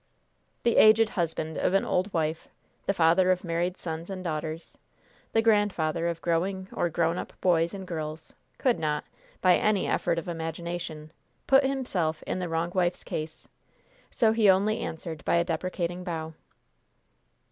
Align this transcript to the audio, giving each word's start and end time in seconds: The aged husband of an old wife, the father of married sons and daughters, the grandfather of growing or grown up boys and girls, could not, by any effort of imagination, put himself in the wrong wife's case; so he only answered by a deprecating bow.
The 0.63 0.77
aged 0.77 1.09
husband 1.09 1.57
of 1.59 1.75
an 1.75 1.85
old 1.85 2.11
wife, 2.11 2.47
the 2.87 2.93
father 2.95 3.29
of 3.29 3.43
married 3.43 3.77
sons 3.77 4.09
and 4.09 4.23
daughters, 4.23 4.75
the 5.31 5.43
grandfather 5.43 6.07
of 6.07 6.23
growing 6.23 6.67
or 6.73 6.89
grown 6.89 7.19
up 7.19 7.33
boys 7.39 7.71
and 7.71 7.85
girls, 7.85 8.33
could 8.57 8.79
not, 8.79 9.03
by 9.41 9.57
any 9.57 9.85
effort 9.87 10.17
of 10.17 10.27
imagination, 10.27 11.11
put 11.45 11.63
himself 11.63 12.23
in 12.23 12.39
the 12.39 12.49
wrong 12.49 12.71
wife's 12.73 13.03
case; 13.03 13.47
so 14.09 14.31
he 14.31 14.49
only 14.49 14.79
answered 14.79 15.23
by 15.23 15.35
a 15.35 15.43
deprecating 15.43 16.03
bow. 16.03 16.33